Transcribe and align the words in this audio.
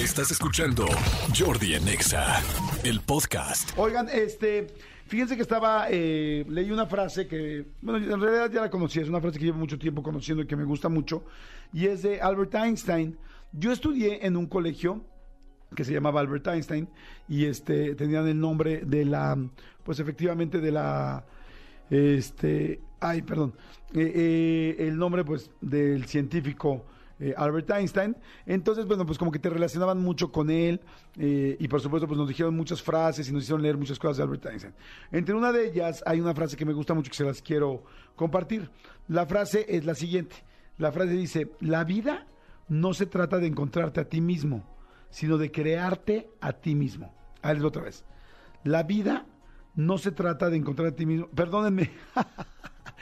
Estás 0.00 0.30
escuchando 0.30 0.86
Jordi 1.38 1.74
Anexa, 1.74 2.40
el 2.84 3.00
podcast. 3.02 3.76
Oigan, 3.76 4.08
este, 4.08 4.68
fíjense 5.06 5.36
que 5.36 5.42
estaba, 5.42 5.88
eh, 5.90 6.46
leí 6.48 6.70
una 6.70 6.86
frase 6.86 7.26
que, 7.28 7.66
bueno, 7.82 7.98
en 8.14 8.18
realidad 8.18 8.50
ya 8.50 8.62
la 8.62 8.70
conocí, 8.70 8.98
es 8.98 9.10
una 9.10 9.20
frase 9.20 9.38
que 9.38 9.44
llevo 9.44 9.58
mucho 9.58 9.78
tiempo 9.78 10.02
conociendo 10.02 10.42
y 10.42 10.46
que 10.46 10.56
me 10.56 10.64
gusta 10.64 10.88
mucho, 10.88 11.22
y 11.74 11.84
es 11.84 12.00
de 12.00 12.18
Albert 12.18 12.54
Einstein. 12.54 13.18
Yo 13.52 13.72
estudié 13.72 14.24
en 14.24 14.38
un 14.38 14.46
colegio 14.46 15.04
que 15.76 15.84
se 15.84 15.92
llamaba 15.92 16.20
Albert 16.20 16.46
Einstein 16.46 16.88
y 17.28 17.44
este 17.44 17.94
tenían 17.94 18.26
el 18.26 18.40
nombre 18.40 18.80
de 18.86 19.04
la, 19.04 19.36
pues 19.84 20.00
efectivamente 20.00 20.60
de 20.60 20.72
la, 20.72 21.26
este, 21.90 22.80
ay, 23.00 23.20
perdón, 23.20 23.52
eh, 23.92 24.12
eh, 24.14 24.76
el 24.78 24.96
nombre 24.96 25.26
pues 25.26 25.50
del 25.60 26.06
científico 26.06 26.86
eh, 27.20 27.34
Albert 27.36 27.70
Einstein. 27.70 28.16
Entonces, 28.46 28.86
bueno, 28.86 29.04
pues 29.06 29.18
como 29.18 29.30
que 29.30 29.38
te 29.38 29.50
relacionaban 29.50 29.98
mucho 29.98 30.32
con 30.32 30.50
él 30.50 30.80
eh, 31.18 31.56
y 31.60 31.68
por 31.68 31.80
supuesto 31.80 32.08
pues 32.08 32.18
nos 32.18 32.28
dijeron 32.28 32.56
muchas 32.56 32.82
frases 32.82 33.28
y 33.28 33.32
nos 33.32 33.42
hicieron 33.42 33.62
leer 33.62 33.76
muchas 33.76 33.98
cosas 33.98 34.16
de 34.16 34.22
Albert 34.22 34.46
Einstein. 34.46 34.74
Entre 35.12 35.34
una 35.34 35.52
de 35.52 35.68
ellas 35.68 36.02
hay 36.06 36.20
una 36.20 36.34
frase 36.34 36.56
que 36.56 36.64
me 36.64 36.72
gusta 36.72 36.94
mucho 36.94 37.10
que 37.10 37.16
se 37.16 37.24
las 37.24 37.42
quiero 37.42 37.84
compartir. 38.16 38.70
La 39.08 39.26
frase 39.26 39.66
es 39.68 39.84
la 39.84 39.94
siguiente. 39.94 40.36
La 40.78 40.92
frase 40.92 41.12
dice, 41.12 41.50
la 41.60 41.84
vida 41.84 42.26
no 42.68 42.94
se 42.94 43.06
trata 43.06 43.38
de 43.38 43.48
encontrarte 43.48 44.00
a 44.00 44.08
ti 44.08 44.20
mismo, 44.20 44.64
sino 45.10 45.36
de 45.36 45.50
crearte 45.50 46.30
a 46.40 46.54
ti 46.54 46.74
mismo. 46.74 47.14
Ahí 47.42 47.56
les 47.56 47.64
otra 47.64 47.82
vez. 47.82 48.04
La 48.64 48.82
vida 48.84 49.26
no 49.74 49.98
se 49.98 50.12
trata 50.12 50.48
de 50.48 50.56
encontrar 50.56 50.88
a 50.88 50.96
ti 50.96 51.04
mismo. 51.06 51.28
Perdónenme. 51.28 51.90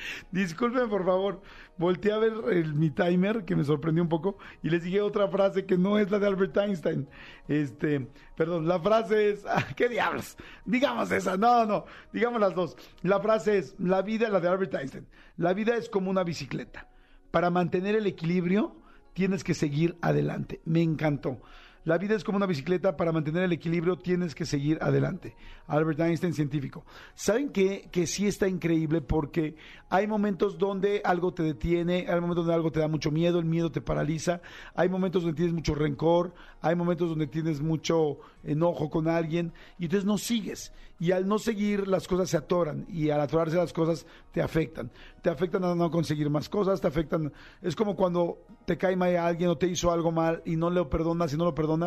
Disculpen, 0.33 0.89
por 0.89 1.05
favor. 1.05 1.41
Volteé 1.77 2.13
a 2.13 2.19
ver 2.19 2.33
el- 2.51 2.75
mi 2.75 2.91
timer, 2.91 3.45
que 3.45 3.55
me 3.57 3.65
sorprendió 3.65 4.03
un 4.03 4.09
poco, 4.09 4.39
y 4.63 4.71
les 4.71 4.83
dije 4.83 5.01
otra 5.01 5.29
frase 5.29 5.65
que 5.67 5.79
no 5.79 5.99
es 5.99 6.11
la 6.11 6.19
de 6.19 6.27
Albert 6.27 6.57
Einstein. 6.57 7.09
Este, 7.47 8.09
perdón, 8.37 8.67
la 8.67 8.81
frase 8.81 9.31
es. 9.31 9.45
¿Qué 9.77 9.89
diablos? 9.89 10.37
Digamos 10.65 11.11
esa. 11.13 11.37
No, 11.37 11.65
no, 11.67 11.85
digamos 12.13 12.41
las 12.41 12.55
dos. 12.55 12.77
La 13.03 13.21
frase 13.21 13.59
es: 13.59 13.75
La 13.79 14.03
vida, 14.03 14.29
la 14.29 14.41
de 14.41 14.49
Albert 14.49 14.75
Einstein. 14.75 15.07
La 15.37 15.55
vida 15.55 15.77
es 15.77 15.89
como 15.89 16.11
una 16.11 16.25
bicicleta. 16.25 16.89
Para 17.31 17.51
mantener 17.51 17.95
el 17.95 18.07
equilibrio, 18.07 18.77
tienes 19.13 19.45
que 19.45 19.55
seguir 19.55 19.97
adelante. 20.01 20.61
Me 20.65 20.83
encantó. 20.83 21.41
La 21.89 21.97
vida 21.97 22.15
es 22.15 22.23
como 22.23 22.37
una 22.37 22.45
bicicleta, 22.45 22.99
para 22.99 23.13
mantener 23.13 23.45
el 23.45 23.53
equilibrio 23.55 23.97
tienes 23.97 24.35
que 24.35 24.45
seguir 24.45 24.77
adelante. 24.83 25.35
Albert 25.69 26.01
Einstein, 26.01 26.35
científico. 26.35 26.85
¿Saben 27.15 27.49
qué? 27.49 27.89
Que 27.91 28.07
sí 28.07 28.27
está 28.27 28.47
increíble 28.47 29.01
porque 29.01 29.57
hay 29.89 30.07
momentos 30.07 30.59
donde 30.59 31.01
algo 31.03 31.33
te 31.33 31.43
detiene, 31.43 32.05
hay 32.07 32.21
momentos 32.21 32.45
donde 32.45 32.53
algo 32.53 32.71
te 32.71 32.81
da 32.81 32.89
mucho 32.89 33.11
miedo, 33.11 33.39
el 33.39 33.47
miedo 33.47 33.73
te 33.73 33.81
paraliza, 33.81 34.43
hay 34.75 34.91
momentos 34.91 35.23
donde 35.23 35.35
tienes 35.35 35.55
mucho 35.55 35.75
rencor, 35.75 36.35
hay 36.61 36.77
momentos 36.77 37.09
donde 37.09 37.27
tienes 37.27 37.63
mucho 37.63 38.19
enojo 38.45 38.91
con 38.91 39.09
alguien 39.09 39.55
y 39.79 39.85
entonces 39.85 40.05
no 40.05 40.19
sigues. 40.19 40.75
Y 41.01 41.13
al 41.13 41.29
no 41.29 41.39
seguir 41.39 41.87
las 41.87 42.09
cosas 42.09 42.29
se 42.29 42.37
atoran 42.37 42.85
y 42.89 43.11
al 43.11 43.21
atorarse 43.21 43.57
las 43.57 43.73
cosas 43.73 44.05
te 44.33 44.43
afectan. 44.43 44.91
Te 45.23 45.31
afectan 45.31 45.65
a 45.65 45.75
no 45.75 45.91
conseguir 45.91 46.29
más 46.29 46.49
cosas, 46.49 46.81
te 46.81 46.89
afectan... 46.89 47.33
Es 47.63 47.77
como 47.77 47.95
cuando 47.95 48.39
te 48.65 48.77
cae 48.77 48.97
mal 48.97 49.17
a 49.17 49.27
alguien 49.27 49.49
o 49.49 49.57
te 49.57 49.69
hizo 49.69 49.93
algo 49.93 50.11
mal 50.11 50.43
y 50.45 50.57
no 50.57 50.71
le 50.71 50.85
perdonas 50.87 51.33
y 51.33 51.37
no 51.37 51.45
lo 51.45 51.55
perdonas. 51.55 51.78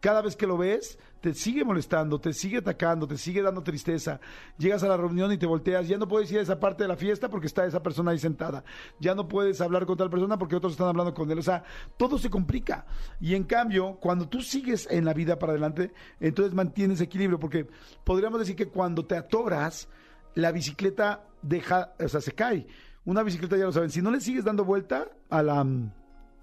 Cada 0.00 0.22
vez 0.22 0.36
que 0.36 0.46
lo 0.46 0.56
ves, 0.56 0.98
te 1.20 1.34
sigue 1.34 1.64
molestando, 1.64 2.20
te 2.20 2.32
sigue 2.32 2.58
atacando, 2.58 3.06
te 3.06 3.16
sigue 3.16 3.42
dando 3.42 3.62
tristeza. 3.62 4.20
Llegas 4.58 4.82
a 4.82 4.88
la 4.88 4.96
reunión 4.96 5.30
y 5.32 5.38
te 5.38 5.46
volteas, 5.46 5.86
ya 5.86 5.96
no 5.96 6.08
puedes 6.08 6.30
ir 6.32 6.38
a 6.38 6.42
esa 6.42 6.58
parte 6.58 6.82
de 6.84 6.88
la 6.88 6.96
fiesta 6.96 7.28
porque 7.28 7.46
está 7.46 7.64
esa 7.64 7.82
persona 7.82 8.10
ahí 8.10 8.18
sentada. 8.18 8.64
Ya 8.98 9.14
no 9.14 9.28
puedes 9.28 9.60
hablar 9.60 9.86
con 9.86 9.96
tal 9.96 10.10
persona 10.10 10.38
porque 10.38 10.56
otros 10.56 10.72
están 10.72 10.88
hablando 10.88 11.14
con 11.14 11.30
él. 11.30 11.38
O 11.38 11.42
sea, 11.42 11.62
todo 11.96 12.18
se 12.18 12.28
complica. 12.28 12.86
Y 13.20 13.34
en 13.34 13.44
cambio, 13.44 13.98
cuando 14.00 14.28
tú 14.28 14.42
sigues 14.42 14.88
en 14.90 15.04
la 15.04 15.14
vida 15.14 15.38
para 15.38 15.52
adelante, 15.52 15.92
entonces 16.18 16.54
mantienes 16.54 17.00
equilibrio 17.00 17.38
porque 17.38 17.68
podríamos 18.04 18.40
decir 18.40 18.56
que 18.56 18.66
cuando 18.66 19.06
te 19.06 19.16
atoras, 19.16 19.88
la 20.34 20.50
bicicleta 20.50 21.24
deja, 21.40 21.94
o 22.00 22.08
sea, 22.08 22.20
se 22.20 22.32
cae. 22.32 22.66
Una 23.04 23.22
bicicleta 23.22 23.56
ya 23.56 23.64
lo 23.64 23.72
saben, 23.72 23.90
si 23.90 24.00
no 24.02 24.10
le 24.10 24.20
sigues 24.20 24.44
dando 24.44 24.64
vuelta 24.64 25.08
a 25.28 25.42
la 25.42 25.64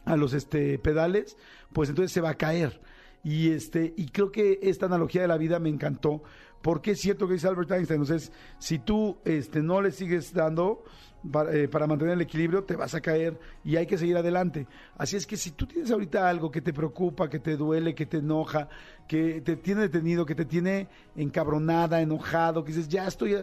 a 0.05 0.15
los 0.15 0.33
este 0.33 0.79
pedales, 0.79 1.37
pues 1.73 1.89
entonces 1.89 2.11
se 2.11 2.21
va 2.21 2.31
a 2.31 2.37
caer. 2.37 2.81
Y 3.23 3.51
este 3.51 3.93
y 3.97 4.07
creo 4.07 4.31
que 4.31 4.59
esta 4.61 4.85
analogía 4.85 5.21
de 5.21 5.27
la 5.27 5.37
vida 5.37 5.59
me 5.59 5.69
encantó, 5.69 6.23
porque 6.61 6.91
es 6.91 7.01
cierto 7.01 7.27
que 7.27 7.33
dice 7.33 7.47
Albert 7.47 7.71
Einstein, 7.71 8.01
entonces 8.01 8.31
si 8.59 8.79
tú 8.79 9.17
este 9.25 9.61
no 9.61 9.81
le 9.81 9.91
sigues 9.91 10.33
dando 10.33 10.83
para, 11.31 11.53
eh, 11.53 11.67
para 11.67 11.85
mantener 11.85 12.13
el 12.13 12.21
equilibrio, 12.21 12.63
te 12.63 12.77
vas 12.77 12.95
a 12.95 13.01
caer 13.01 13.37
y 13.63 13.75
hay 13.75 13.85
que 13.85 13.97
seguir 13.97 14.15
adelante. 14.15 14.67
Así 14.97 15.17
es 15.17 15.27
que 15.27 15.35
si 15.35 15.51
tú 15.51 15.65
tienes 15.65 15.91
ahorita 15.91 16.29
algo 16.29 16.49
que 16.49 16.61
te 16.61 16.71
preocupa, 16.71 17.29
que 17.29 17.39
te 17.39 17.57
duele, 17.57 17.93
que 17.93 18.05
te 18.05 18.17
enoja, 18.17 18.69
que 19.07 19.41
te 19.41 19.57
tiene 19.57 19.81
detenido, 19.81 20.25
que 20.25 20.35
te 20.35 20.45
tiene 20.45 20.87
encabronada, 21.17 22.01
enojado, 22.01 22.63
que 22.63 22.71
dices, 22.71 22.87
ya 22.87 23.05
estoy 23.05 23.35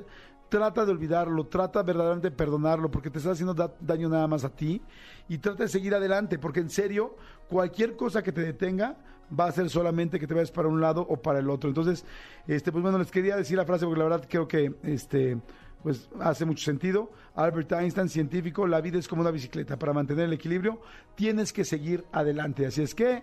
trata 0.48 0.84
de 0.84 0.92
olvidarlo, 0.92 1.46
trata 1.46 1.82
verdaderamente 1.82 2.30
de 2.30 2.36
perdonarlo, 2.36 2.90
porque 2.90 3.10
te 3.10 3.18
está 3.18 3.32
haciendo 3.32 3.54
da- 3.54 3.74
daño 3.80 4.08
nada 4.08 4.26
más 4.26 4.44
a 4.44 4.50
ti, 4.50 4.80
y 5.28 5.38
trata 5.38 5.64
de 5.64 5.68
seguir 5.68 5.94
adelante, 5.94 6.38
porque 6.38 6.60
en 6.60 6.70
serio, 6.70 7.16
cualquier 7.48 7.96
cosa 7.96 8.22
que 8.22 8.32
te 8.32 8.42
detenga 8.42 8.96
va 9.38 9.46
a 9.46 9.52
ser 9.52 9.68
solamente 9.70 10.20
que 10.20 10.26
te 10.26 10.34
vayas 10.34 10.52
para 10.52 10.68
un 10.68 10.80
lado 10.80 11.02
o 11.08 11.16
para 11.16 11.40
el 11.40 11.50
otro. 11.50 11.68
Entonces, 11.68 12.04
este, 12.46 12.70
pues 12.70 12.82
bueno, 12.82 12.98
les 12.98 13.10
quería 13.10 13.36
decir 13.36 13.56
la 13.56 13.64
frase, 13.64 13.84
porque 13.84 13.98
la 13.98 14.04
verdad 14.08 14.26
creo 14.30 14.46
que 14.46 14.74
este 14.84 15.38
pues 15.82 16.08
hace 16.18 16.44
mucho 16.44 16.64
sentido. 16.64 17.10
Albert 17.36 17.70
Einstein, 17.72 18.08
científico, 18.08 18.66
la 18.66 18.80
vida 18.80 18.98
es 18.98 19.06
como 19.06 19.22
una 19.22 19.30
bicicleta. 19.30 19.78
Para 19.78 19.92
mantener 19.92 20.24
el 20.24 20.32
equilibrio, 20.32 20.80
tienes 21.14 21.52
que 21.52 21.64
seguir 21.64 22.04
adelante. 22.10 22.66
Así 22.66 22.82
es 22.82 22.92
que, 22.92 23.22